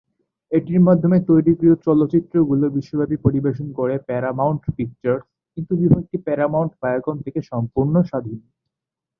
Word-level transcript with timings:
এটির 0.51 0.79
মাধ্যমে 0.87 1.17
তৈরিকৃত 1.29 1.73
চলচ্চিত্রগুলো 1.87 2.65
বিশ্বব্যাপী 2.69 3.17
পরিবেশন 3.25 3.67
করে 3.79 3.95
প্যারামাউন্ট 4.07 4.61
পিকচার্স, 4.77 5.23
কিন্ত 5.53 5.69
বিভাগটি 5.81 6.17
প্যরামাউন্ট/ভায়াকম 6.25 7.15
থেকে 7.25 7.39
সম্পূর্ণ 7.51 7.93
স্বাধীন। 8.09 8.39